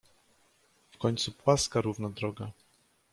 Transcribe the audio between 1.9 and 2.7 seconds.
droga."